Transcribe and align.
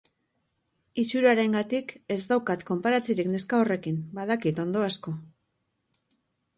Itxurarengatik, 1.03 1.93
ez 2.17 2.19
daukat 2.33 2.67
konparatzerik 2.71 3.31
neska 3.37 3.63
horrekin, 3.63 4.03
badakit 4.21 4.67
ondo 4.69 4.87
asko. 4.91 5.19